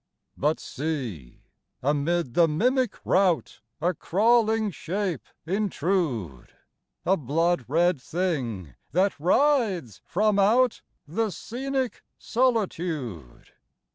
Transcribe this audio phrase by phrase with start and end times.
[0.35, 1.43] But see,
[1.83, 12.01] amid the mimic routA crawling shape intrude!A blood red thing that writhes from outThe scenic
[12.17, 13.51] solitude!